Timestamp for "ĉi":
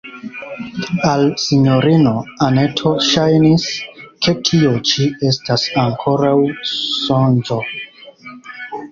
4.91-5.05